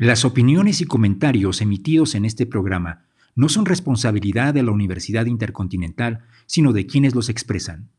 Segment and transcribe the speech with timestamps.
[0.00, 6.20] Las opiniones y comentarios emitidos en este programa no son responsabilidad de la Universidad Intercontinental,
[6.46, 7.90] sino de quienes los expresan.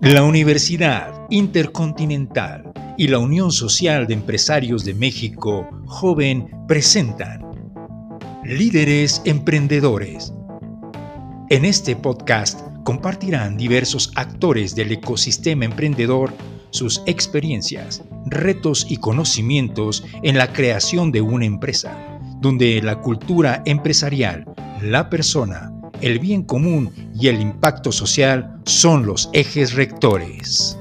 [0.00, 7.42] La Universidad Intercontinental y la Unión Social de Empresarios de México, Joven, presentan
[8.44, 10.32] Líderes Emprendedores.
[11.50, 16.32] En este podcast compartirán diversos actores del ecosistema emprendedor
[16.70, 21.96] sus experiencias, retos y conocimientos en la creación de una empresa,
[22.40, 24.44] donde la cultura empresarial,
[24.82, 30.76] la persona, el bien común y el impacto social son los ejes rectores.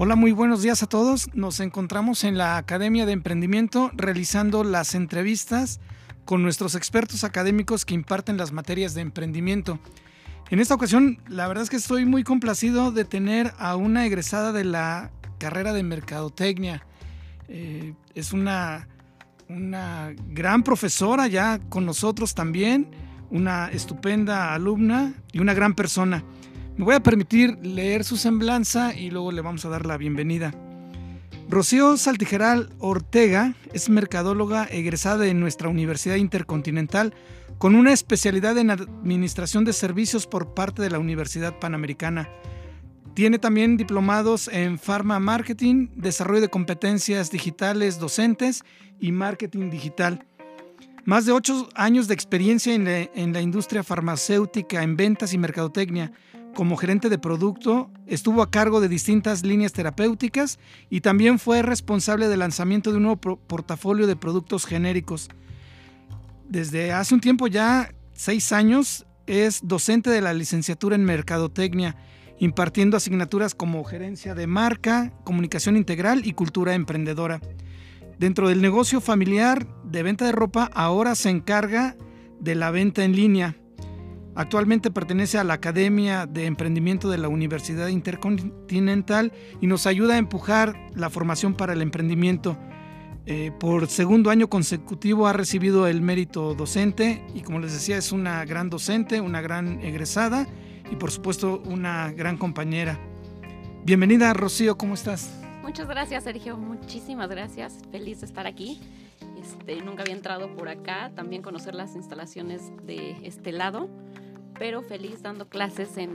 [0.00, 1.28] Hola, muy buenos días a todos.
[1.34, 5.80] Nos encontramos en la Academia de Emprendimiento realizando las entrevistas
[6.24, 9.80] con nuestros expertos académicos que imparten las materias de emprendimiento.
[10.50, 14.52] En esta ocasión, la verdad es que estoy muy complacido de tener a una egresada
[14.52, 16.86] de la carrera de Mercadotecnia.
[17.48, 18.86] Eh, es una,
[19.48, 22.88] una gran profesora ya con nosotros también,
[23.30, 26.22] una estupenda alumna y una gran persona.
[26.78, 30.54] Me voy a permitir leer su semblanza y luego le vamos a dar la bienvenida.
[31.48, 37.14] Rocío Saltijeral Ortega es mercadóloga egresada de nuestra Universidad Intercontinental
[37.58, 42.28] con una especialidad en Administración de Servicios por parte de la Universidad Panamericana.
[43.12, 48.62] Tiene también diplomados en Pharma Marketing, Desarrollo de Competencias Digitales Docentes
[49.00, 50.24] y Marketing Digital.
[51.04, 56.12] Más de ocho años de experiencia en en la industria farmacéutica en ventas y mercadotecnia
[56.58, 60.58] como gerente de producto, estuvo a cargo de distintas líneas terapéuticas
[60.90, 65.28] y también fue responsable del lanzamiento de un nuevo portafolio de productos genéricos.
[66.48, 71.94] Desde hace un tiempo ya, seis años, es docente de la licenciatura en Mercadotecnia,
[72.40, 77.40] impartiendo asignaturas como gerencia de marca, comunicación integral y cultura emprendedora.
[78.18, 81.96] Dentro del negocio familiar de venta de ropa, ahora se encarga
[82.40, 83.54] de la venta en línea
[84.38, 90.18] Actualmente pertenece a la Academia de Emprendimiento de la Universidad Intercontinental y nos ayuda a
[90.18, 92.56] empujar la formación para el emprendimiento.
[93.26, 98.12] Eh, por segundo año consecutivo ha recibido el mérito docente y como les decía es
[98.12, 100.46] una gran docente, una gran egresada
[100.88, 102.96] y por supuesto una gran compañera.
[103.84, 105.36] Bienvenida Rocío, ¿cómo estás?
[105.62, 108.80] Muchas gracias Sergio, muchísimas gracias, feliz de estar aquí.
[109.42, 113.88] Este, nunca había entrado por acá, también conocer las instalaciones de este lado
[114.58, 116.14] pero feliz dando clases en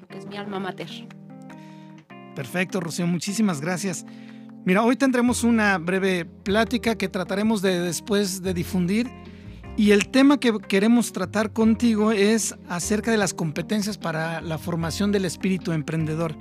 [0.00, 0.88] lo que es mi alma mater.
[2.34, 4.04] Perfecto, Rocío, muchísimas gracias.
[4.64, 9.10] Mira, hoy tendremos una breve plática que trataremos de después de difundir
[9.76, 15.12] y el tema que queremos tratar contigo es acerca de las competencias para la formación
[15.12, 16.36] del espíritu emprendedor.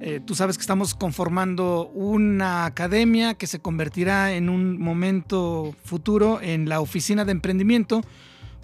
[0.00, 6.40] Eh, tú sabes que estamos conformando una academia que se convertirá en un momento futuro
[6.40, 8.00] en la oficina de emprendimiento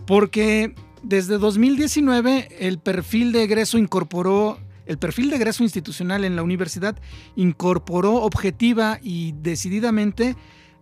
[0.07, 6.43] porque desde 2019 el perfil de egreso incorporó, el perfil de egreso institucional en la
[6.43, 6.97] universidad
[7.37, 10.37] incorporó objetiva y decididamente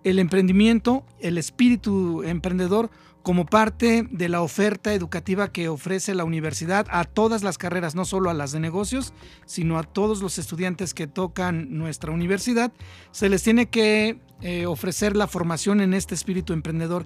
[0.05, 2.91] el emprendimiento, el espíritu emprendedor
[3.23, 8.05] como parte de la oferta educativa que ofrece la universidad a todas las carreras, no
[8.05, 9.13] solo a las de negocios,
[9.47, 12.73] sino a todos los estudiantes que tocan nuestra universidad,
[13.11, 17.05] se les tiene que eh, ofrecer la formación en este espíritu emprendedor.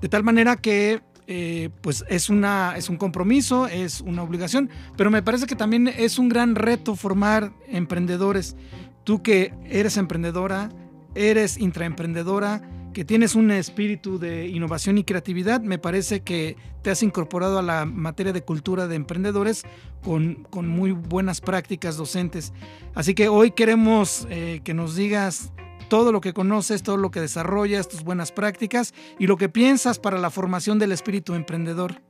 [0.00, 5.10] De tal manera que eh, pues es, una, es un compromiso, es una obligación, pero
[5.10, 8.56] me parece que también es un gran reto formar emprendedores.
[9.04, 10.70] Tú que eres emprendedora,
[11.14, 17.02] eres intraemprendedora, que tienes un espíritu de innovación y creatividad, me parece que te has
[17.02, 19.64] incorporado a la materia de cultura de emprendedores
[20.02, 22.54] con, con muy buenas prácticas docentes.
[22.94, 25.52] Así que hoy queremos eh, que nos digas
[25.88, 29.98] todo lo que conoces, todo lo que desarrollas, tus buenas prácticas y lo que piensas
[29.98, 32.02] para la formación del espíritu emprendedor.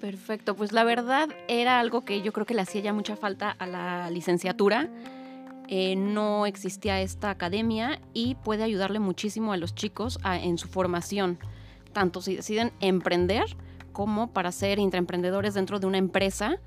[0.00, 3.50] Perfecto, pues la verdad era algo que yo creo que le hacía ya mucha falta
[3.50, 4.88] a la licenciatura.
[5.68, 11.38] Eh, no existía esta academia y puede ayudarle muchísimo a los chicos en su formación,
[11.92, 13.44] tanto si deciden emprender
[13.92, 16.58] como para ser intraemprendedores dentro de una empresa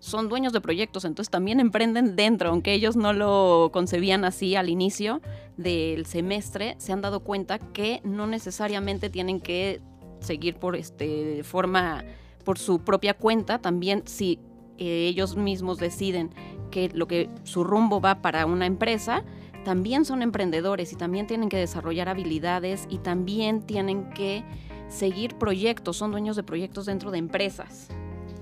[0.00, 4.68] son dueños de proyectos, entonces también emprenden dentro, aunque ellos no lo concebían así al
[4.70, 5.20] inicio
[5.56, 9.80] del semestre, se han dado cuenta que no necesariamente tienen que
[10.20, 12.04] seguir por este forma
[12.44, 14.38] por su propia cuenta, también si
[14.78, 16.30] eh, ellos mismos deciden
[16.70, 19.22] que lo que su rumbo va para una empresa,
[19.64, 24.42] también son emprendedores y también tienen que desarrollar habilidades y también tienen que
[24.88, 27.88] seguir proyectos, son dueños de proyectos dentro de empresas.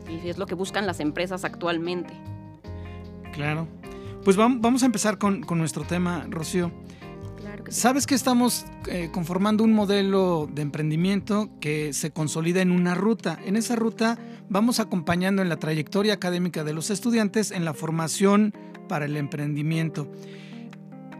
[0.09, 2.15] Y es lo que buscan las empresas actualmente.
[3.33, 3.69] Claro.
[4.25, 6.73] Pues vamos a empezar con, nuestro tema, Rocío.
[7.69, 13.39] Sabes que estamos eh, conformando un modelo de emprendimiento que se consolida en una ruta.
[13.45, 14.19] En esa ruta
[14.49, 18.55] vamos acompañando en la trayectoria académica de los estudiantes en la formación
[18.89, 20.11] para el emprendimiento.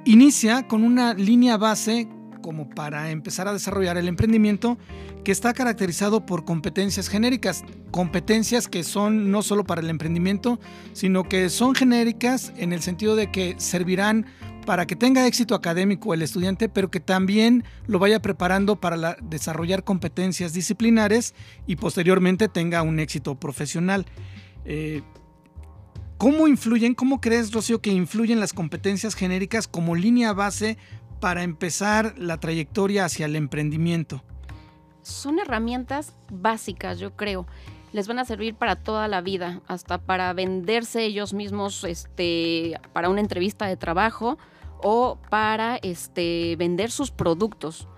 [0.05, 2.09] Inicia con una línea base
[2.49, 4.79] como para empezar a desarrollar el emprendimiento
[5.23, 10.59] que está caracterizado por competencias genéricas, competencias que son no solo para el emprendimiento,
[10.95, 14.25] sino que son genéricas en el sentido de que servirán
[14.65, 19.85] para que tenga éxito académico el estudiante, pero que también lo vaya preparando para desarrollar
[19.85, 21.35] competencias disciplinares
[21.67, 24.07] y posteriormente tenga un éxito profesional.
[24.65, 25.03] Eh,
[26.17, 30.79] ¿Cómo influyen, cómo crees, Rocío, que influyen las competencias genéricas como línea base
[31.21, 34.23] para empezar la trayectoria hacia el emprendimiento?
[35.03, 37.47] Son herramientas básicas, yo creo.
[37.93, 43.09] Les van a servir para toda la vida, hasta para venderse ellos mismos este, para
[43.09, 44.37] una entrevista de trabajo
[44.83, 47.89] o para este, vender sus productos.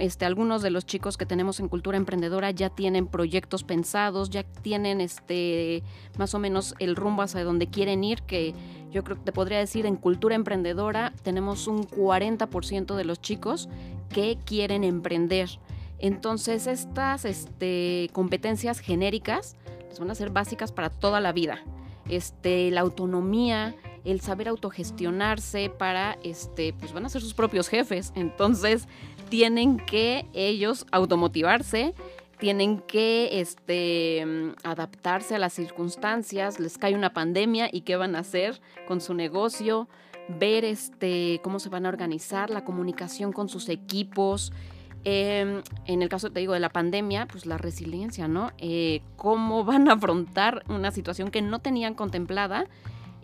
[0.00, 4.42] Este, algunos de los chicos que tenemos en Cultura Emprendedora ya tienen proyectos pensados, ya
[4.42, 5.82] tienen este,
[6.18, 8.54] más o menos el rumbo hacia donde quieren ir, que
[8.90, 13.68] yo creo que te podría decir en Cultura Emprendedora tenemos un 40% de los chicos
[14.10, 15.48] que quieren emprender.
[15.98, 19.56] Entonces estas este, competencias genéricas
[19.88, 21.62] les van a ser básicas para toda la vida.
[22.08, 23.74] Este, la autonomía,
[24.04, 28.12] el saber autogestionarse para, este, pues van a ser sus propios jefes.
[28.14, 28.88] Entonces,
[29.28, 31.94] tienen que ellos automotivarse,
[32.38, 34.24] tienen que este,
[34.62, 39.14] adaptarse a las circunstancias, les cae una pandemia y qué van a hacer con su
[39.14, 39.88] negocio,
[40.28, 44.52] ver este, cómo se van a organizar, la comunicación con sus equipos.
[45.04, 48.52] Em, en el caso, te digo, de la pandemia, pues la resiliencia, ¿no?
[48.58, 52.66] Eh, cómo van a afrontar una situación que no tenían contemplada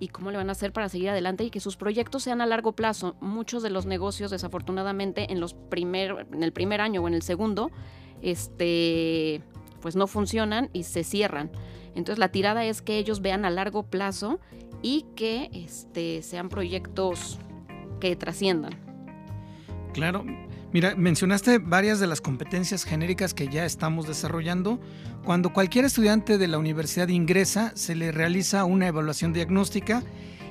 [0.05, 2.47] y cómo le van a hacer para seguir adelante y que sus proyectos sean a
[2.47, 3.17] largo plazo.
[3.21, 7.23] Muchos de los negocios, desafortunadamente, en, los primer, en el primer año o en el
[7.23, 7.71] segundo,
[8.21, 9.43] este,
[9.81, 11.51] pues no funcionan y se cierran.
[11.95, 14.41] Entonces la tirada es que ellos vean a largo plazo
[14.83, 17.39] y que este, sean proyectos
[17.99, 18.75] que trasciendan.
[19.95, 20.25] Claro,
[20.75, 24.81] Mira, mencionaste varias de las competencias genéricas que ya estamos desarrollando.
[25.23, 30.03] Cuando cualquier estudiante de la universidad ingresa, se le realiza una evaluación diagnóstica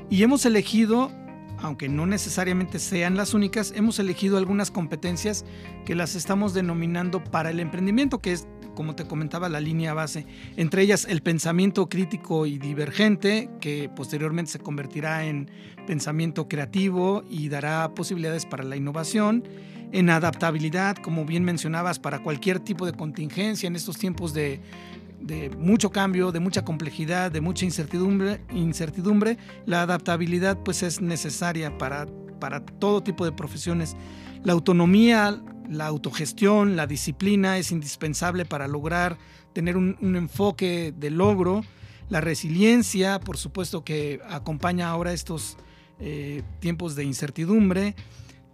[0.09, 1.11] y hemos elegido,
[1.59, 5.43] aunque no necesariamente sean las únicas, hemos elegido algunas competencias
[5.85, 10.25] que las estamos denominando para el emprendimiento, que es, como te comentaba, la línea base.
[10.57, 15.49] Entre ellas, el pensamiento crítico y divergente, que posteriormente se convertirá en
[15.87, 19.43] pensamiento creativo y dará posibilidades para la innovación
[19.93, 24.59] en adaptabilidad, como bien mencionabas, para cualquier tipo de contingencia en estos tiempos de,
[25.57, 29.37] mucho cambio, de mucha complejidad, de mucha incertidumbre, incertidumbre,
[29.67, 32.07] la adaptabilidad pues es necesaria para,
[32.39, 33.95] para todo tipo de profesiones.
[34.43, 35.39] La autonomía,
[35.69, 39.17] la autogestión, la disciplina es indispensable para lograr
[39.53, 41.63] tener un, enfoque de logro.
[42.09, 45.57] La resiliencia, por supuesto que acompaña ahora estos
[45.99, 47.95] eh, tiempos de incertidumbre.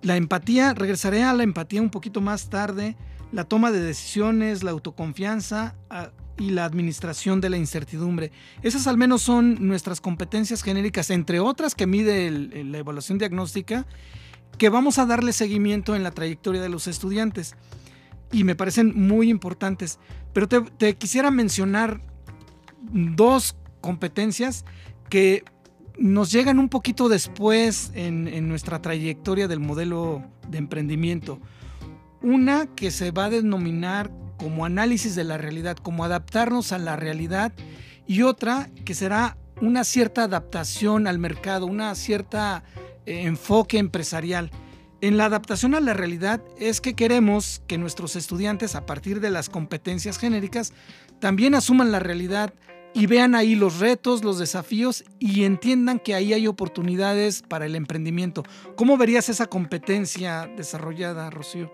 [0.01, 2.95] La empatía, regresaré a la empatía un poquito más tarde,
[3.31, 8.31] la toma de decisiones, la autoconfianza ah, y la administración de la incertidumbre.
[8.63, 13.85] Esas al menos son nuestras competencias genéricas, entre otras que mide la evaluación diagnóstica,
[14.59, 17.55] que vamos a darle seguimiento en la trayectoria de los estudiantes.
[18.31, 19.97] Y me parecen muy importantes.
[20.33, 22.01] Pero te, quisiera mencionar
[22.91, 24.65] dos competencias
[25.09, 25.43] que
[25.97, 31.39] nos llegan un poquito después en, nuestra trayectoria del modelo de emprendimiento.
[32.21, 36.97] Una que se va a denominar como análisis de la realidad, como adaptarnos a la
[36.97, 37.53] realidad,
[38.05, 42.63] y otra que será una cierta adaptación al mercado, una cierta
[43.09, 44.51] enfoque empresarial.
[45.01, 49.29] En la adaptación a la realidad es que queremos que nuestros estudiantes, a partir de
[49.29, 50.73] las competencias genéricas,
[51.19, 52.53] también asuman la realidad
[52.93, 57.75] y vean ahí los retos, los desafíos y entiendan que ahí hay oportunidades para el
[57.75, 58.43] emprendimiento.
[58.75, 61.71] ¿Cómo verías esa competencia desarrollada, Rocío?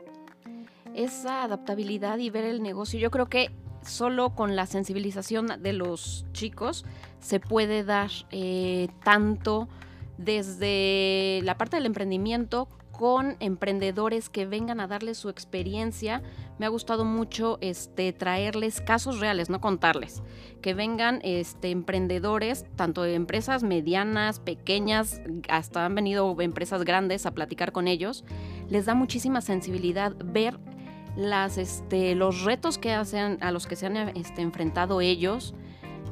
[0.93, 3.49] Esa adaptabilidad y ver el negocio, yo creo que
[3.81, 6.85] solo con la sensibilización de los chicos
[7.19, 9.67] se puede dar eh, tanto
[10.17, 16.21] desde la parte del emprendimiento con emprendedores que vengan a darles su experiencia.
[16.57, 20.23] Me ha gustado mucho este, traerles casos reales, no contarles.
[20.61, 27.31] Que vengan este, emprendedores, tanto de empresas medianas, pequeñas, hasta han venido empresas grandes a
[27.31, 28.23] platicar con ellos.
[28.69, 30.57] Les da muchísima sensibilidad ver
[31.57, 35.53] este, los retos que hacen, a los que se han este, enfrentado ellos,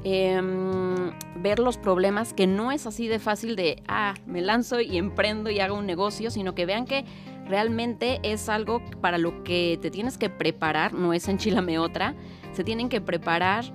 [0.03, 4.97] em, ver los problemas, que no es así de fácil de, ah, me lanzo y
[4.97, 7.05] emprendo y hago un negocio, sino que vean que
[7.47, 12.15] realmente es algo para lo que te tienes que preparar, no es enchilame otra,
[12.53, 13.65] se tienen que preparar,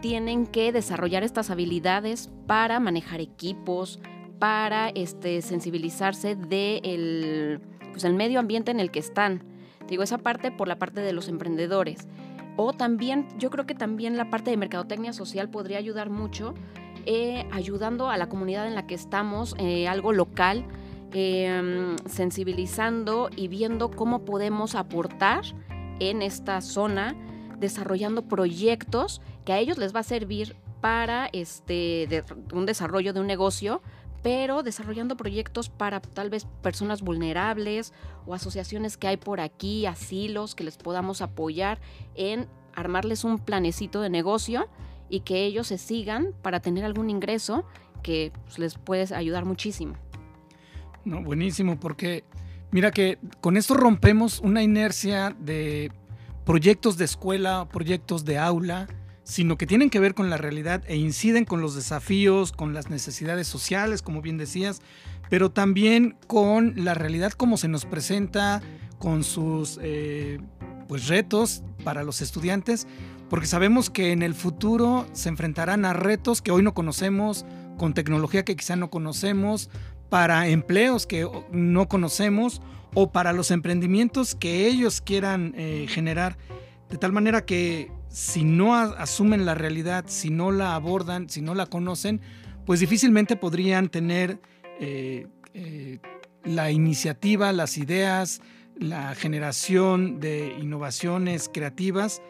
[0.00, 4.00] tienen que desarrollar estas habilidades para manejar equipos,
[4.38, 9.42] para este, sensibilizarse del pues, el medio ambiente en el que están.
[9.88, 12.06] Digo, esa parte por la parte de los emprendedores.
[12.60, 16.54] O también, yo creo que también la parte de mercadotecnia social podría ayudar mucho,
[17.06, 20.66] eh, ayudando a la comunidad en la que estamos, eh, algo local,
[21.12, 25.44] em, sensibilizando y viendo cómo podemos aportar
[26.00, 27.14] en esta zona,
[27.60, 33.28] desarrollando proyectos que a ellos les va a servir para este, un desarrollo de un
[33.28, 33.82] negocio,
[34.22, 37.92] pero desarrollando proyectos para tal vez personas vulnerables
[38.26, 41.80] o asociaciones que hay por aquí, asilos, que les podamos apoyar
[42.14, 44.68] en armarles un planecito de negocio
[45.08, 47.64] y que ellos se sigan para tener algún ingreso
[48.02, 49.94] que pues, les puede ayudar muchísimo.
[51.04, 52.24] No, buenísimo, porque
[52.70, 55.90] mira que con esto rompemos una inercia de
[56.44, 58.88] proyectos de escuela, proyectos de aula,
[59.28, 62.88] sino que tienen que ver con la realidad e inciden con los desafíos, con las
[62.88, 64.80] necesidades sociales, como bien decías,
[65.28, 68.62] pero también con la realidad como se nos presenta,
[68.98, 70.40] con sus eh,
[70.88, 72.86] pues retos para los estudiantes,
[73.28, 77.44] porque sabemos que en el futuro se enfrentarán a retos que hoy no conocemos,
[77.76, 79.68] con tecnología que quizá no conocemos,
[80.08, 82.62] para empleos que no conocemos
[82.94, 86.38] o para los emprendimientos que ellos quieran eh, generar.
[86.88, 91.54] De tal manera que si no asumen la realidad, si no la abordan, si no
[91.54, 92.20] la conocen,
[92.66, 94.40] pues difícilmente podrían tener
[94.80, 95.98] eh, eh,
[96.44, 98.40] la iniciativa, las ideas,
[98.78, 102.22] la generación de innovaciones creativas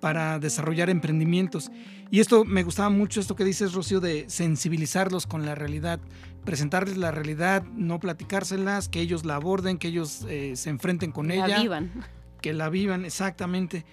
[0.00, 1.70] para desarrollar emprendimientos.
[2.10, 5.98] Y esto me gustaba mucho, esto que dices, Rocío, de sensibilizarlos con la realidad,
[6.44, 11.30] presentarles la realidad, no platicárselas, que ellos la aborden, que ellos eh, se enfrenten con
[11.30, 11.48] ella.
[11.48, 11.92] La vivan.
[12.40, 13.84] Que la vivan, exactamente.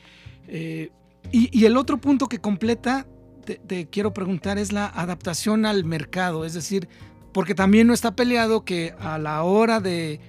[1.32, 3.08] Y, el otro punto que completa,
[3.46, 6.46] te, quiero preguntar, es la adaptación al mercado.
[6.46, 6.88] Es decir,
[7.34, 10.20] porque también no está peleado que a la hora de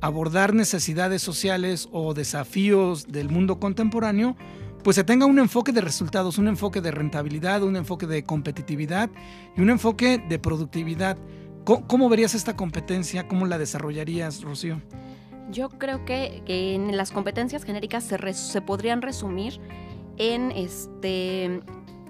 [0.00, 4.36] abordar necesidades sociales o desafíos del mundo contemporáneo,
[4.82, 9.10] pues se tenga un enfoque de resultados, un enfoque de rentabilidad, un enfoque de competitividad
[9.56, 11.18] y un enfoque de productividad.
[11.64, 13.28] ¿Cómo, verías esta competencia?
[13.28, 14.80] ¿Cómo la desarrollarías, Rocío?
[15.50, 19.60] Yo creo que, en las competencias genéricas se, podrían resumir
[20.18, 21.62] en, este,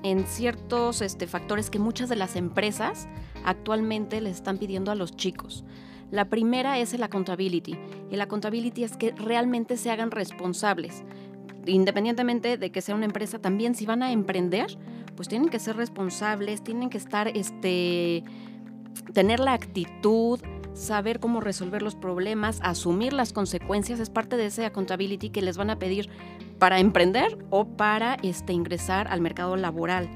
[0.02, 3.08] en ciertos este, factores que muchas de las empresas
[3.44, 5.64] actualmente les están pidiendo a los chicos.
[6.10, 7.78] La primera es el accountability.
[8.10, 11.04] El accountability es que realmente se hagan responsables.
[11.66, 14.78] Independientemente de que sea una empresa, también si van a emprender,
[15.16, 18.24] pues tienen que ser responsables, tienen que estar, este,
[19.12, 20.40] tener la actitud,
[20.72, 25.56] saber cómo resolver los problemas, asumir las consecuencias, es parte de ese accountability que les
[25.56, 26.08] van a pedir
[26.58, 30.08] para emprender o para este, ingresar al mercado laboral.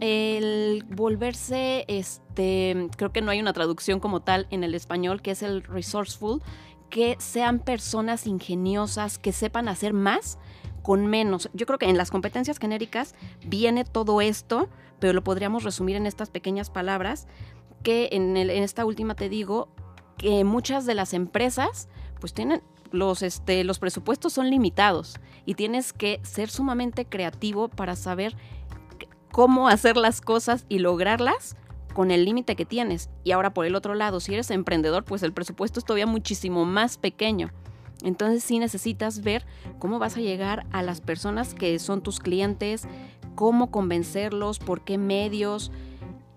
[0.00, 5.30] El volverse, este, creo que no hay una traducción como tal en el español, que
[5.30, 6.42] es el resourceful,
[6.90, 10.38] que sean personas ingeniosas, que sepan hacer más
[10.82, 11.48] con menos.
[11.54, 13.14] Yo creo que en las competencias genéricas
[13.46, 17.28] viene todo esto, pero lo podríamos resumir en estas pequeñas palabras,
[17.82, 19.68] que en, en esta última te digo,
[20.18, 21.88] que muchas de las empresas
[22.20, 22.62] pues tienen
[22.92, 28.36] los, este, los presupuestos son limitados y tienes que ser sumamente creativo para saber
[29.30, 31.56] cómo hacer las cosas y lograrlas
[31.94, 33.10] con el límite que tienes.
[33.24, 36.64] Y ahora por el otro lado, si eres emprendedor, pues el presupuesto es todavía muchísimo
[36.64, 37.50] más pequeño.
[38.02, 39.44] Entonces sí necesitas ver
[39.78, 42.86] cómo vas a llegar a las personas que son tus clientes,
[43.34, 45.70] cómo convencerlos, por qué medios,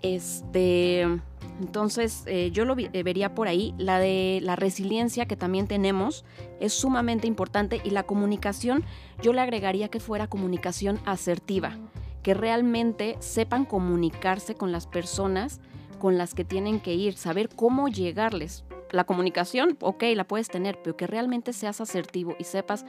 [0.01, 1.21] este
[1.59, 3.73] entonces, eh, yo lo eh, vería por ahí.
[3.77, 6.25] La de la resiliencia que también tenemos
[6.59, 8.83] es sumamente importante y la comunicación,
[9.21, 11.77] yo le agregaría que fuera comunicación asertiva,
[12.23, 15.61] que realmente sepan comunicarse con las personas
[15.99, 18.65] con las que tienen que ir, saber cómo llegarles.
[18.91, 22.85] La comunicación, ok, la puedes tener, pero que realmente seas asertivo y sepas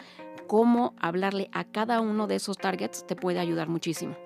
[0.48, 4.25] cómo hablarle a cada uno de esos targets te puede ayudar muchísimo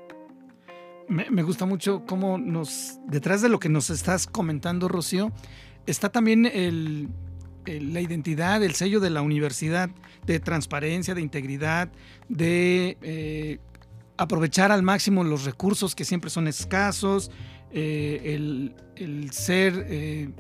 [1.11, 5.33] me, gusta mucho cómo nos, detrás de lo que nos estás comentando, Rocío,
[5.87, 7.09] está también el,
[7.67, 9.91] la identidad, el sello de la universidad,
[10.25, 11.91] de transparencia, de integridad,
[12.29, 13.59] de eh,
[14.17, 17.31] aprovechar al máximo los recursos que siempre son escasos,
[17.73, 18.35] eh,
[18.97, 20.31] el, ser eh,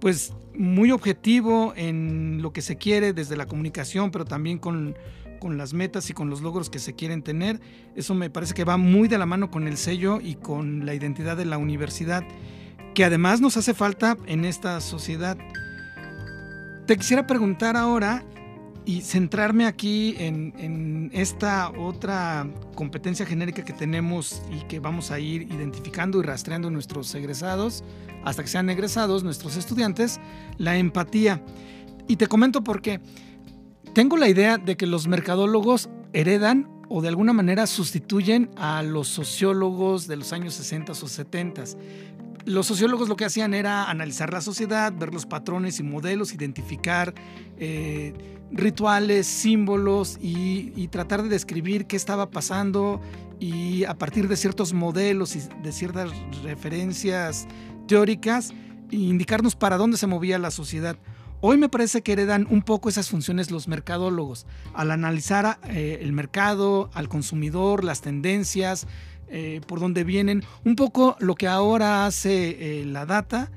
[0.00, 4.94] pues muy objetivo en lo que se quiere desde la comunicación, pero también con
[5.42, 7.60] con las metas y con los logros que se quieren tener.
[7.96, 10.94] Eso me parece que va muy de la mano con el sello y con la
[10.94, 12.22] identidad de la universidad,
[12.94, 15.36] que además nos hace falta en esta sociedad.
[16.86, 18.24] Te quisiera preguntar ahora
[18.84, 22.46] y centrarme aquí en, esta otra
[22.76, 27.82] competencia genérica que tenemos y que vamos a ir identificando y rastreando nuestros egresados,
[28.24, 30.20] hasta que sean egresados nuestros estudiantes,
[30.56, 31.42] la empatía.
[32.06, 33.00] Y te comento por qué.
[33.94, 39.08] Tengo la idea de que los mercadólogos heredan o de alguna manera sustituyen a los
[39.08, 41.64] sociólogos de los años 60 o 70
[42.44, 47.14] los sociólogos lo que hacían era analizar la sociedad, ver los patrones y modelos, identificar
[47.58, 48.14] eh,
[48.50, 53.00] rituales, símbolos y, tratar de describir qué estaba pasando
[53.40, 56.10] y a partir de ciertos modelos y de ciertas
[56.42, 57.46] referencias
[57.86, 58.52] teóricas,
[58.90, 60.96] indicarnos para dónde se movía la sociedad.
[61.44, 66.12] Hoy me parece que heredan un poco esas funciones los mercadólogos, al analizar eh, el
[66.12, 68.86] mercado, al consumidor, las tendencias,
[69.26, 73.50] eh, por dónde vienen, un poco lo que ahora hace eh, la data,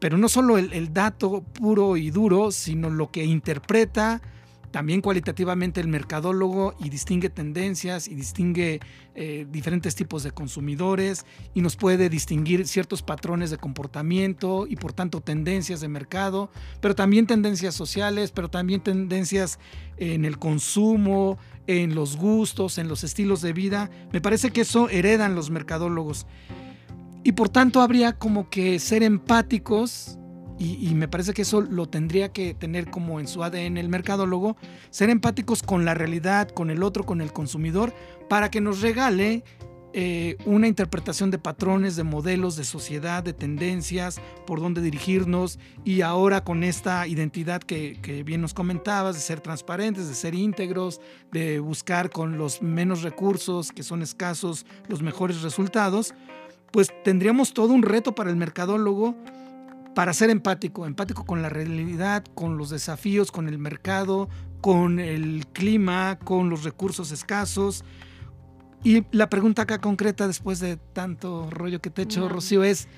[0.00, 4.20] pero no solo el, dato puro y duro, sino lo que interpreta
[4.70, 8.80] también cualitativamente el mercadólogo y distingue tendencias y distingue
[9.48, 15.20] diferentes tipos de consumidores y nos puede distinguir ciertos patrones de comportamiento y por tanto
[15.20, 16.50] tendencias de mercado,
[16.80, 19.58] pero también tendencias sociales, pero también tendencias
[19.98, 21.36] en el consumo,
[21.66, 23.90] en los gustos, en los estilos de vida.
[24.12, 26.26] Me parece que eso heredan los mercadólogos.
[27.22, 30.18] Y por tanto habría como que ser empáticos,
[30.62, 34.58] y, me parece que eso lo tendría que tener como en su ADN el mercadólogo,
[34.90, 37.94] ser empáticos con la realidad, con el otro, con el consumidor,
[38.28, 39.42] para que nos regale
[39.94, 46.02] eh, una interpretación de patrones, de modelos, de sociedad, de tendencias, por dónde dirigirnos y
[46.02, 51.00] ahora con esta identidad que, que, bien nos comentabas, de ser transparentes, de ser íntegros,
[51.32, 56.12] de buscar con los menos recursos, que son escasos, los mejores resultados,
[56.70, 59.16] pues tendríamos todo un reto para el mercadólogo
[59.94, 64.28] para ser empático, empático con la realidad, con los desafíos, con el mercado,
[64.60, 67.84] con el clima, con los recursos escasos.
[68.82, 72.88] Y la pregunta acá concreta, después de tanto rollo que te he hecho, Rocío, es,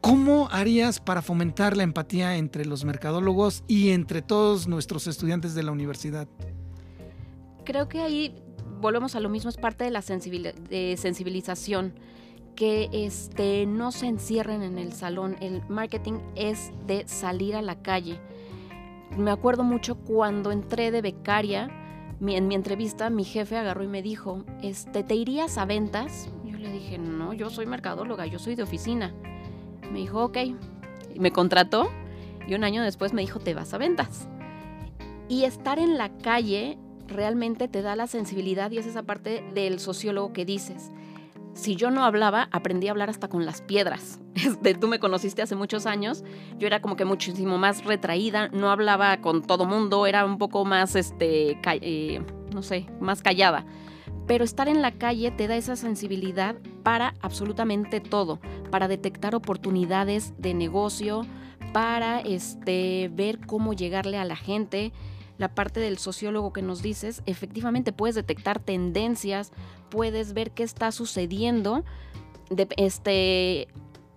[0.00, 5.62] ¿cómo harías para fomentar la empatía entre los mercadólogos y entre todos nuestros estudiantes de
[5.62, 6.26] la universidad?
[7.64, 8.34] Creo que ahí
[8.80, 11.94] volvemos a lo mismo, es parte de la sensibilización,
[12.56, 15.36] que este, no se encierren en el salón.
[15.40, 18.18] El marketing es de salir a la calle.
[19.16, 21.70] Me acuerdo mucho cuando entré de becaria,
[22.20, 26.28] en mi entrevista mi jefe agarró y me dijo, este, ¿te irías a ventas?
[26.44, 29.14] Yo le dije, no, yo soy mercadóloga, yo soy de oficina.
[29.92, 30.38] Me dijo, ok.
[31.16, 31.88] Me contrató
[32.48, 34.28] y un año después me dijo, te vas a ventas.
[35.28, 39.78] Y estar en la calle realmente te da la sensibilidad y es esa parte del
[39.78, 40.90] sociólogo que dices
[41.56, 44.20] si yo no hablaba, aprendí a hablar hasta con las piedras.
[44.36, 46.22] Este, tú me conociste hace muchos años,
[46.58, 50.66] yo era como que muchísimo más retraída, no hablaba con todo mundo, era un poco
[50.66, 52.22] más, este, eh,
[52.54, 53.64] no sé, más callada.
[54.26, 58.38] Pero estar en la calle te da esa sensibilidad para absolutamente todo,
[58.70, 61.22] para detectar oportunidades de negocio,
[61.72, 64.92] para este, ver cómo llegarle a la gente
[65.38, 69.52] la parte del sociólogo que nos dices, efectivamente puedes detectar tendencias,
[69.90, 71.84] puedes ver qué está sucediendo,
[72.76, 73.68] este,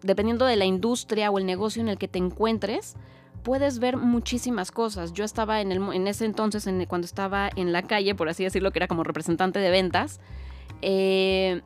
[0.02, 2.96] dependiendo de la industria o el negocio en el que te encuentres,
[3.44, 5.14] puedes ver muchísimas cosas.
[5.14, 8.44] Yo estaba en, el, en ese entonces, en, cuando estaba en la calle, por así
[8.44, 10.20] decirlo, que era como representante de ventas,
[10.82, 11.62] eh,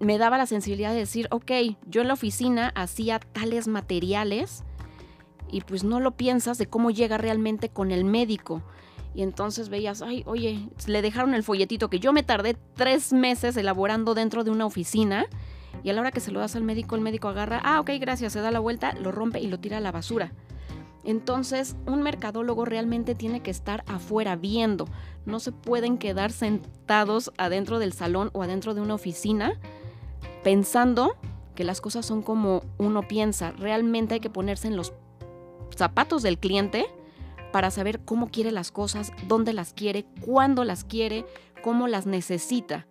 [0.00, 1.50] me daba la sensibilidad de decir, ok,
[1.86, 4.64] yo en la oficina hacía tales materiales
[5.50, 8.62] y pues no lo piensas de cómo llega realmente con el médico.
[9.14, 13.56] Y entonces veías, ay, oye, le dejaron el folletito que yo me tardé tres meses
[13.56, 15.26] elaborando dentro de una oficina.
[15.82, 17.90] Y a la hora que se lo das al médico, el médico agarra, ah, ok,
[18.00, 20.32] gracias, se da la vuelta, lo rompe y lo tira a la basura.
[21.04, 24.88] Entonces, un mercadólogo realmente tiene que estar afuera viendo.
[25.26, 29.58] No se pueden quedar sentados adentro del salón o adentro de una oficina
[30.42, 31.16] pensando
[31.54, 33.52] que las cosas son como uno piensa.
[33.52, 34.92] Realmente hay que ponerse en los
[35.76, 36.86] zapatos del cliente
[37.54, 41.24] para saber cómo quiere las cosas, dónde las quiere, cuándo las quiere,
[41.62, 42.84] cómo las necesita.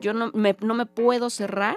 [0.00, 0.54] Yo no me,
[0.86, 1.76] puedo cerrar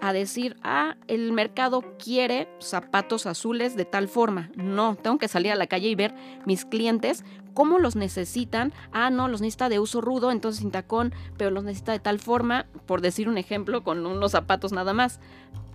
[0.00, 4.50] a decir, ah, el mercado quiere zapatos azules de tal forma.
[4.56, 6.14] No, tengo que salir a la calle y ver
[6.46, 8.72] mis clientes cómo los necesitan.
[8.90, 12.18] Ah, no, los necesita de uso rudo, entonces sin tacón, pero los necesita de tal
[12.18, 15.20] forma, por decir un ejemplo, con unos zapatos nada más.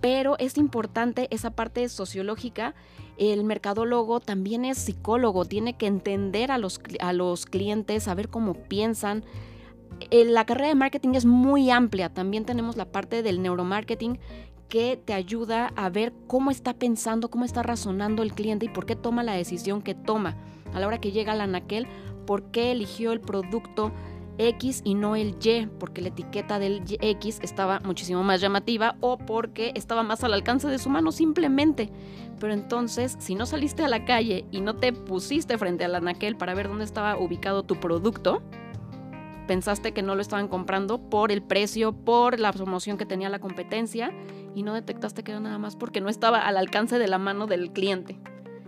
[0.00, 2.74] Pero es importante esa parte sociológica.
[3.18, 8.54] El mercadólogo también es psicólogo, tiene que entender a los, a los clientes, saber cómo
[8.54, 9.24] piensan.
[10.10, 14.18] Eh, la carrera de marketing es muy amplia, también tenemos la parte del neuromarketing
[14.70, 18.86] que te ayuda a ver cómo está pensando, cómo está razonando el cliente y por
[18.86, 20.36] qué toma la decisión que toma.
[20.72, 21.88] A la hora que llega la anaquel,
[22.24, 23.90] por qué eligió el producto
[24.48, 29.18] X y no el Y, porque la etiqueta del X estaba muchísimo más llamativa o
[29.18, 31.90] porque estaba más al alcance de su mano simplemente.
[32.38, 36.36] Pero entonces, si no saliste a la calle y no te pusiste frente al anaquel
[36.36, 38.42] para ver dónde estaba ubicado tu producto,
[39.46, 43.40] pensaste que no lo estaban comprando por el precio, por la promoción que tenía la
[43.40, 44.12] competencia
[44.54, 47.46] y no detectaste que era nada más porque no estaba al alcance de la mano
[47.46, 48.18] del cliente.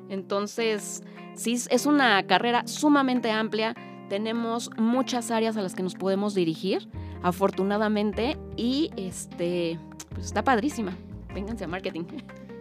[0.08, 1.02] Entonces,
[1.35, 3.74] sí, es una carrera sumamente amplia
[4.08, 6.88] tenemos muchas áreas a las que nos podemos dirigir,
[7.22, 9.78] afortunadamente, y este,
[10.10, 10.96] pues está padrísima.
[11.34, 12.04] Vénganse a marketing.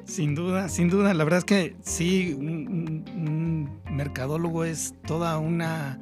[0.06, 1.14] Sin duda, sin duda.
[1.14, 6.00] La verdad es que sí, un, mercadólogo es toda una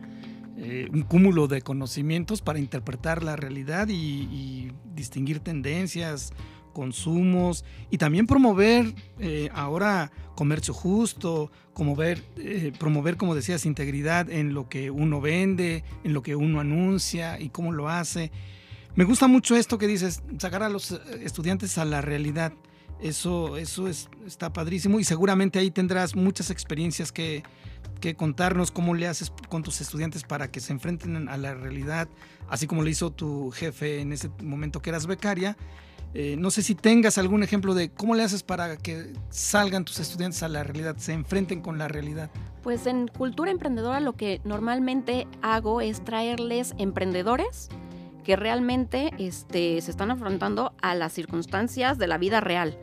[0.58, 6.34] eh, un cúmulo de conocimientos para interpretar la realidad y, y distinguir tendencias,
[6.80, 14.54] consumos y también promover eh, ahora comercio justo, promover, eh, promover, como decías, integridad en
[14.54, 18.32] lo que uno vende, en lo que uno anuncia y cómo lo hace.
[18.96, 22.54] Me gusta mucho esto que dices, sacar a los eh, estudiantes a la realidad.
[23.02, 27.44] Eso, eso es, está padrísimo y seguramente ahí tendrás muchas experiencias que,
[28.00, 32.08] que contarnos, cómo le haces con tus estudiantes para que se enfrenten a la realidad,
[32.48, 35.58] así como le hizo tu jefe en ese momento que eras becaria
[36.14, 40.00] eh, no sé si tengas algún ejemplo de cómo le haces para que salgan tus
[40.00, 42.32] estudiantes a la realidad, se enfrenten con la realidad.
[42.64, 47.70] Pues en Cultura Emprendedora lo que normalmente hago es traerles emprendedores
[48.24, 52.78] que realmente este, se están afrontando a las circunstancias de la vida real.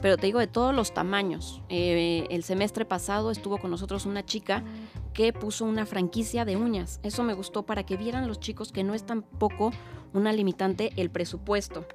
[0.00, 1.60] Pero te digo de todos los tamaños.
[1.68, 4.64] Eh, el semestre pasado estuvo con nosotros una chica
[5.12, 7.00] que puso una franquicia de uñas.
[7.02, 9.72] Eso me gustó para que vieran los chicos que no es tampoco
[10.14, 11.86] una limitante el presupuesto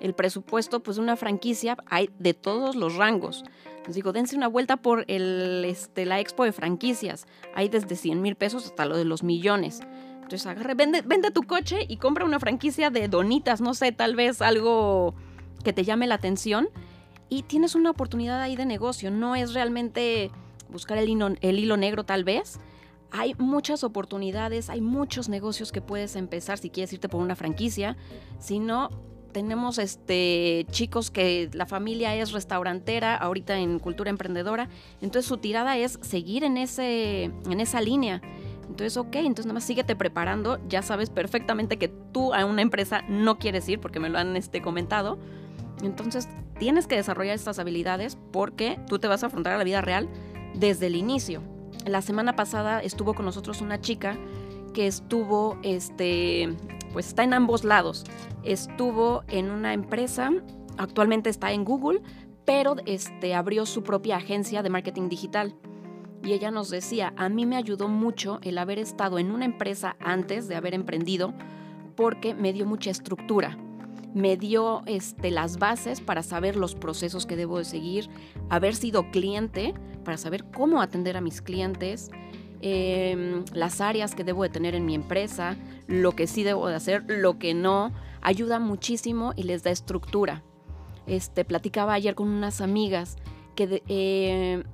[0.00, 3.44] el presupuesto, pues una franquicia hay de todos los rangos.
[3.86, 7.26] Les digo, dense una vuelta por el, este, la expo de franquicias.
[7.54, 9.80] Hay desde 100 mil pesos hasta lo de los millones.
[10.14, 14.14] Entonces agarre, vende, vende tu coche y compra una franquicia de donitas, no sé, tal
[14.14, 15.14] vez algo
[15.64, 16.68] que te llame la atención.
[17.30, 19.10] Y tienes una oportunidad ahí de negocio.
[19.10, 20.30] No es realmente
[20.68, 22.58] buscar el hilo, el hilo negro tal vez.
[23.10, 27.96] Hay muchas oportunidades, hay muchos negocios que puedes empezar si quieres irte por una franquicia.
[28.38, 28.90] Si no,
[29.32, 34.68] tenemos este chicos que la familia es restaurantera, ahorita en cultura emprendedora,
[35.00, 38.20] entonces su tirada es seguir en ese en esa línea.
[38.68, 43.02] Entonces, ok, entonces nada más síguete preparando, ya sabes perfectamente que tú a una empresa
[43.08, 45.18] no quieres ir porque me lo han este, comentado.
[45.82, 49.80] Entonces, tienes que desarrollar estas habilidades porque tú te vas a afrontar a la vida
[49.80, 50.08] real
[50.54, 51.42] desde el inicio.
[51.86, 54.18] La semana pasada estuvo con nosotros una chica
[54.74, 56.54] que estuvo este
[56.92, 58.04] pues está en ambos lados.
[58.42, 60.30] Estuvo en una empresa,
[60.76, 62.00] actualmente está en Google,
[62.44, 65.54] pero este, abrió su propia agencia de marketing digital.
[66.22, 69.96] Y ella nos decía, a mí me ayudó mucho el haber estado en una empresa
[70.00, 71.34] antes de haber emprendido
[71.94, 73.58] porque me dio mucha estructura.
[74.14, 78.08] Me dio este, las bases para saber los procesos que debo de seguir,
[78.48, 79.74] haber sido cliente
[80.04, 82.10] para saber cómo atender a mis clientes,
[82.60, 86.74] Em, las áreas que debo de tener en mi empresa, lo que sí debo de
[86.74, 90.42] hacer, lo que no, ayuda muchísimo y les da estructura.
[91.06, 93.16] Este, platicaba ayer con unas amigas
[93.54, 94.64] que eh,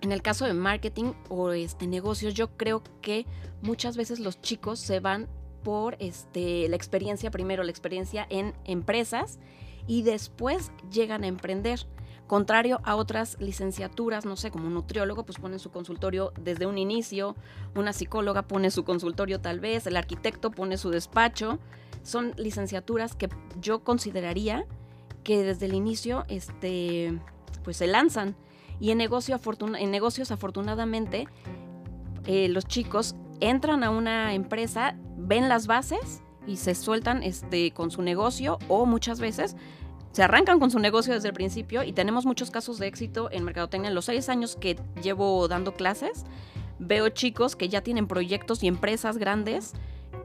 [0.00, 3.26] en el caso de marketing o este, negocios, yo creo que
[3.62, 5.28] muchas veces los chicos se van
[5.62, 9.38] por este, la experiencia primero, la experiencia en empresas
[9.86, 11.80] y después llegan a emprender.
[12.30, 16.78] Contrario a otras licenciaturas, no sé, como un nutriólogo, pues pone su consultorio desde un
[16.78, 17.34] inicio,
[17.74, 21.58] una psicóloga pone su consultorio tal vez, el arquitecto pone su despacho.
[22.04, 23.28] Son licenciaturas que
[23.60, 24.64] yo consideraría
[25.24, 27.18] que desde el inicio este,
[27.64, 28.36] pues se lanzan.
[28.78, 31.26] Y en, en negocios, afortunadamente,
[32.26, 37.90] eh, los chicos entran a una empresa, ven las bases y se sueltan este, con
[37.90, 39.56] su negocio o muchas veces
[40.12, 43.44] se arrancan con su negocio desde el principio y tenemos muchos casos de éxito en
[43.44, 43.88] mercadotecnia.
[43.88, 46.24] En los seis años que llevo dando clases,
[46.78, 49.72] veo chicos que ya tienen proyectos y empresas grandes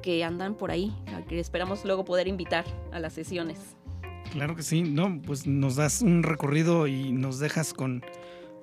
[0.01, 0.93] que andan por ahí,
[1.27, 3.75] que esperamos luego poder invitar a las sesiones.
[4.31, 8.03] Claro que sí, no, pues nos das un recorrido y nos dejas con,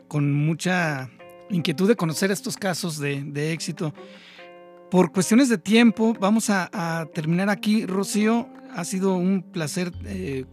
[0.09, 1.09] con mucha
[1.51, 3.95] inquietud de conocer estos casos de, éxito.
[4.91, 7.87] Por cuestiones de tiempo, vamos a, terminar aquí.
[7.87, 10.45] Rocío, ha sido un placer eh,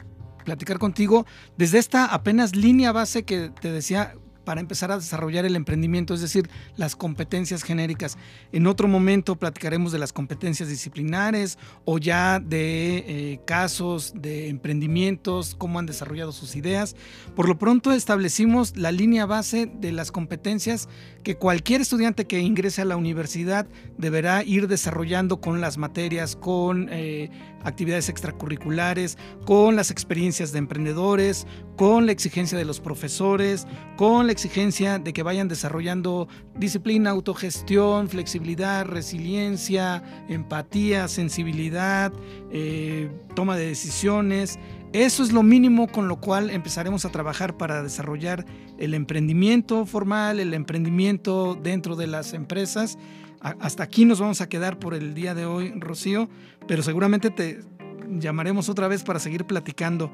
[0.43, 1.25] platicar contigo
[1.57, 4.13] desde esta apenas línea base que te decía
[4.49, 8.17] para empezar a desarrollar el emprendimiento, es decir, las competencias genéricas.
[8.51, 15.53] En otro momento platicaremos de las competencias disciplinares o ya de eh, casos de emprendimientos,
[15.53, 16.95] cómo han desarrollado sus ideas.
[17.35, 20.89] Por lo pronto establecimos la línea base de las competencias
[21.29, 23.67] que cualquier estudiante que ingrese a la universidad
[23.99, 27.29] deberá ir desarrollando con las materias, con eh,
[27.63, 29.15] actividades extracurriculares,
[29.45, 31.45] con las experiencias de emprendedores,
[31.77, 38.09] con la exigencia de los profesores, con la exigencia de que vayan desarrollando disciplina, autogestión,
[38.09, 42.11] flexibilidad, resiliencia, empatía, sensibilidad,
[42.51, 44.57] eh, toma de decisiones.
[44.91, 48.45] Eso es lo mínimo con lo cual empezaremos a trabajar para desarrollar
[48.77, 52.97] el emprendimiento formal, el emprendimiento dentro de las empresas
[53.41, 56.29] hasta aquí nos vamos a quedar por el día de hoy, Rocío,
[56.67, 57.61] pero seguramente te
[58.09, 60.11] llamaremos otra vez para seguir platicando.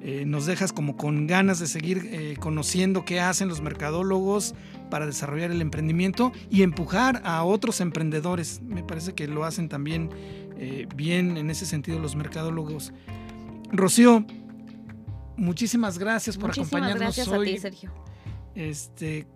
[0.00, 4.54] Eh, nos dejas como con ganas de seguir eh, conociendo qué hacen los mercadólogos
[4.90, 8.62] para desarrollar el emprendimiento y empujar a otros emprendedores.
[8.62, 10.10] Me parece que lo hacen también
[10.56, 12.92] eh, bien en ese sentido los mercadólogos.
[13.70, 14.24] Rocío,
[15.36, 17.48] muchísimas gracias por acompañarnos gracias hoy.
[17.48, 17.92] A ti, Sergio.
[18.54, 19.26] Este,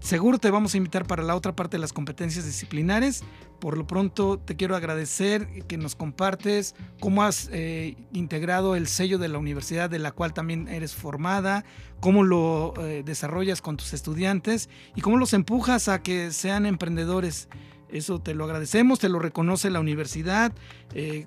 [0.00, 3.24] Seguro te vamos a invitar para la otra parte de las competencias disciplinares.
[3.58, 9.18] Por lo pronto te quiero agradecer que nos compartes cómo has eh, integrado el sello
[9.18, 11.64] de la universidad de la cual también eres formada,
[11.98, 17.48] cómo lo eh, desarrollas con tus estudiantes y cómo los empujas a que sean emprendedores.
[17.88, 20.52] Eso te lo agradecemos, te lo reconoce la universidad.
[20.94, 21.26] Eh,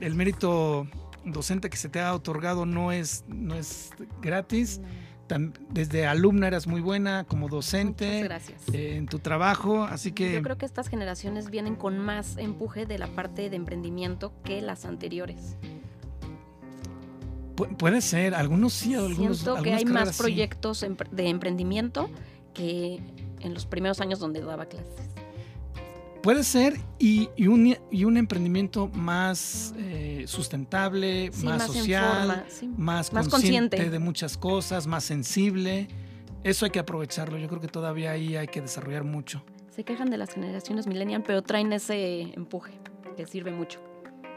[0.00, 0.88] el mérito
[1.24, 4.80] docente que se te ha otorgado no es, no es gratis
[5.70, 8.28] desde alumna eras muy buena, como docente
[8.72, 10.32] eh, en tu trabajo, así que...
[10.32, 14.60] Yo creo que estas generaciones vienen con más empuje de la parte de emprendimiento que
[14.62, 15.56] las anteriores.
[17.78, 22.10] puede ser, algunos sí, algunos Siento que hay más proyectos de emprendimiento
[22.54, 23.00] que
[23.40, 25.11] en los primeros años donde daba clases.
[26.22, 33.98] Puede ser y, un, y un, emprendimiento más eh, sustentable, más, social, más, consciente, de
[33.98, 35.88] muchas cosas, más sensible.
[36.44, 37.38] Eso hay que aprovecharlo.
[37.38, 39.44] Yo creo que todavía ahí hay que desarrollar mucho.
[39.74, 42.72] Se quejan de las generaciones millennial, pero traen ese empuje
[43.16, 43.80] que sirve mucho.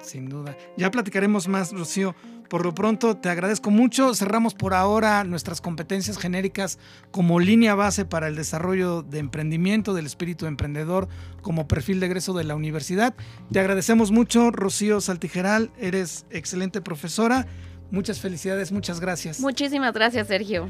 [0.02, 0.58] Sin duda.
[0.78, 2.16] Ya platicaremos más, Rocío.
[2.50, 4.14] Por lo pronto, te agradezco mucho.
[4.14, 6.80] Cerramos por ahora nuestras competencias genéricas
[7.12, 11.08] como línea base para el desarrollo de emprendimiento, del espíritu emprendedor
[11.42, 13.16] como perfil de egreso de la universidad.
[13.52, 15.72] Te agradecemos mucho, Rocío Saltijeral.
[15.80, 17.48] Eres excelente profesora.
[17.92, 19.40] Muchas felicidades, muchas gracias.
[19.40, 20.70] Muchísimas gracias, Sergio.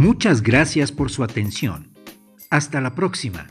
[0.00, 1.92] Muchas gracias por su atención.
[2.48, 3.48] Hasta la próxima.